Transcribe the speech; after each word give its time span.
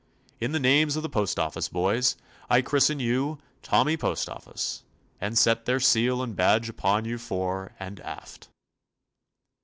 In 0.39 0.51
the 0.51 0.59
names 0.59 0.95
of 0.95 1.03
the 1.03 1.09
postoffice 1.11 1.69
boys, 1.69 2.15
I 2.49 2.63
christen 2.63 2.99
you 2.99 3.37
Tommy 3.61 3.95
Postoffice, 3.97 4.81
and 5.19 5.37
set 5.37 5.65
their 5.65 5.79
seal 5.79 6.23
and 6.23 6.35
badge 6.35 6.69
upon 6.69 7.05
you 7.05 7.19
fore 7.19 7.73
and 7.79 7.99
aft." 7.99 8.49